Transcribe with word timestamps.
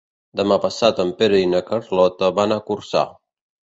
Demà 0.39 0.55
passat 0.61 1.01
en 1.03 1.11
Pere 1.21 1.41
i 1.43 1.49
na 1.51 1.61
Carlota 1.69 2.31
van 2.41 2.57
a 2.57 2.61
Corçà. 2.71 3.05